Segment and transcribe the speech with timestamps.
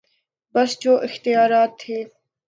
[0.55, 1.97] بس جو اختیارات تھے۔